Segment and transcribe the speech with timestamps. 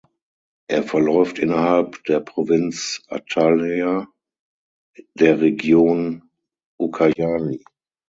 [0.67, 4.07] Er verläuft innerhalb der Provinz Atalaya
[5.13, 6.23] der Region
[6.79, 7.63] Ucayali.